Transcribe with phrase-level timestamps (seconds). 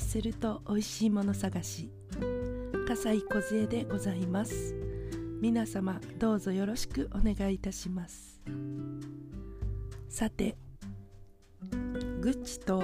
[0.00, 1.90] せると美味しいもの探し。
[2.86, 4.74] 笠井梢でございます。
[5.40, 8.40] 皆様どうぞよろしくお願いいたします。
[10.08, 10.56] さて
[12.20, 12.82] グッチと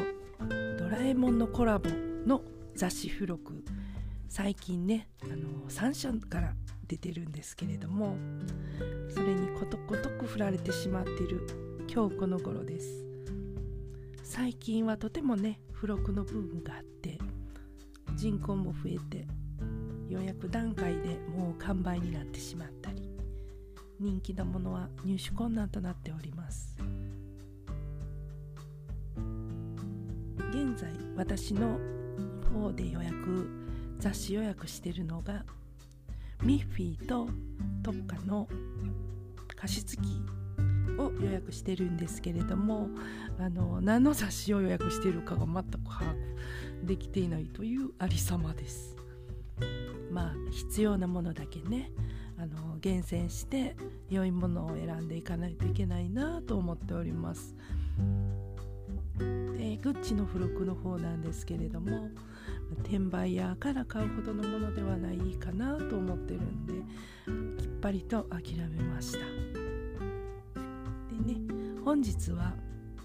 [0.79, 1.91] ドラえもんのコラボ
[2.27, 2.43] の
[2.75, 3.65] 雑誌付録。
[4.29, 6.55] 最近ねあの3社から
[6.87, 8.17] 出てるんですけれども
[9.11, 11.47] それにことごとく振られてしまっている
[11.93, 13.05] 今日この頃です。
[14.23, 16.83] 最近はとてもね付録の部分があっ
[18.19, 19.29] 人口も増えて
[20.09, 23.09] 予約段階でもう完売になってしまったり
[24.01, 26.77] 人気のものは入手困難となっております。
[30.51, 31.79] 現在私の
[32.53, 33.49] 方で予約
[34.01, 35.45] 雑誌予約してるのが
[36.43, 37.29] ミッフィーと
[37.85, 38.49] 特価の
[39.55, 40.01] 加湿器
[40.99, 42.89] を予約してるんですけれども
[43.39, 46.13] あの何の雑誌を予約しているかが全く把
[46.83, 48.97] 握できていないというありさまです。
[50.11, 51.93] まあ必要なものだけね
[52.39, 53.77] あの厳選して
[54.09, 57.55] 良いものを選んでいかないといけないなと思っております。
[59.19, 62.09] でグッチの付録の方なんですけれども
[62.85, 66.75] 転売屋から買うほどのものではないかなと思ってるんで
[67.61, 69.68] きっぱりと諦めました
[71.89, 72.53] 本日は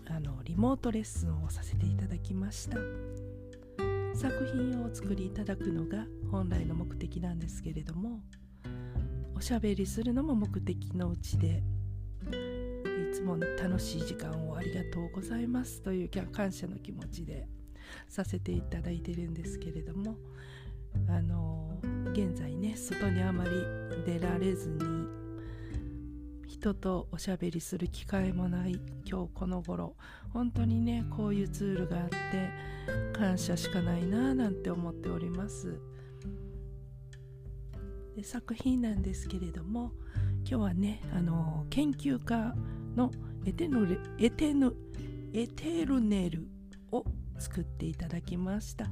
[0.09, 2.75] あのリモートレッスンをさせていただきました。
[4.13, 8.19] 作品をお作りいただくのが本来の目的なんですけれども
[9.37, 11.63] おしゃべりするのも目的のうちで
[12.27, 17.47] いつも楽しい時間をありがとうございますという感謝の気持ちで
[18.09, 20.17] させていただいてるんですけれども
[21.07, 21.79] あの
[22.11, 23.51] 現在ね外にあまり
[24.05, 25.02] 出られずに
[26.64, 29.97] 人とおしゃべりする機会もない今日この頃。
[30.30, 32.17] 本当にねこういうツールがあって
[33.11, 35.78] 感謝しかないなぁなんて思っております。
[38.16, 39.91] で作品なんですけれども
[40.46, 42.56] 今日はねあの研究家
[42.96, 43.12] の
[43.46, 44.73] エテノレエテヌ
[45.34, 46.47] エテルネル
[46.94, 47.03] を
[47.40, 48.85] 作っていただきました。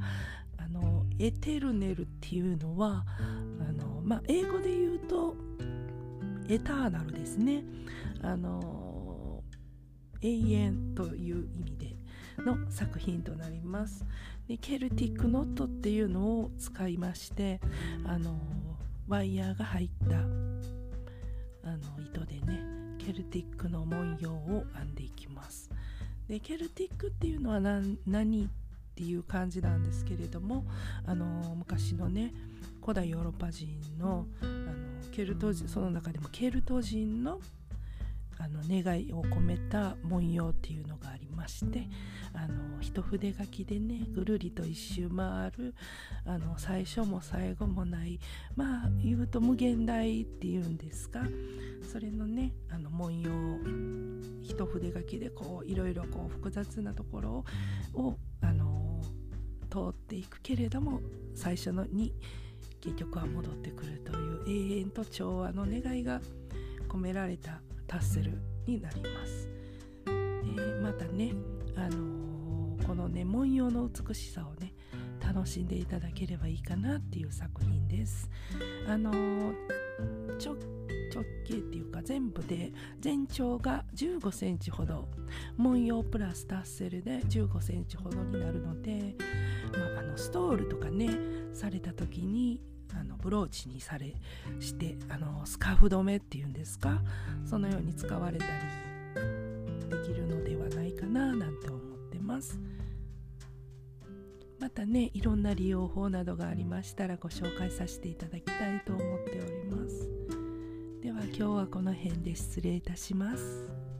[0.57, 3.05] あのエテルネルっていうのは
[3.61, 5.35] あの、まあ、英語で言うと
[6.51, 7.63] エターナルですね。
[8.21, 9.41] あの
[10.21, 11.95] 永遠という意味で
[12.45, 14.05] の作品となります。
[14.49, 17.61] でケルティックノットっていうのを使いまして
[18.03, 18.37] あの
[19.07, 22.59] ワイヤーが入ったあの糸でね
[22.99, 25.69] ケルティックの文様を編んでいきます。
[26.27, 27.61] でケルティックっていうのは
[28.05, 28.47] 何っ
[28.93, 30.65] ていう感じなんですけれども
[31.05, 32.33] あの昔のね
[32.81, 34.81] 古代ヨーロッパ人のあの
[35.11, 37.39] ケルト人その中でもケルト人の
[38.39, 41.87] あの願いを込めた文様っていうのがありまして
[42.33, 45.75] あの一筆書きでねぐるりと一周回る
[46.25, 48.19] あの最初も最後もない
[48.55, 51.21] まあ言うと無限大っていうんですか
[51.91, 53.29] それのねあの文様
[54.41, 57.45] 一筆書きでこういろいろこう複雑なところ
[57.93, 59.01] をあの
[59.69, 60.99] 通っていくけれども
[61.35, 62.11] 最初のに
[62.81, 66.19] 結局は戻ってくるという永遠と調和の願いが
[66.89, 69.49] 込められたタッセルになります。
[70.55, 71.33] でまたね、
[71.75, 74.73] あのー、このね文様の美しさをね
[75.23, 78.29] 楽しんでいただければいいかなっていう作品です。
[78.87, 79.53] あのー、
[80.37, 80.55] 直
[81.45, 85.07] 径っていうか全部で全長が15センチほど
[85.57, 89.15] 文様プラスタッセルで15センチほどになるので、
[89.73, 91.09] まあ、あのストールとかね
[91.53, 92.61] された時に
[92.99, 94.15] あのブローチにされ
[94.59, 97.01] してあのスカーフ留めっていうんですか？
[97.45, 98.51] そのように使われたり
[99.89, 101.81] できるのではないかななんて思っ
[102.11, 102.59] てます。
[104.59, 110.09] またねいろんな利用法などがありましたらご紹介させていただきたいと思っております。
[111.01, 113.90] では今日はこの辺で失礼いたします。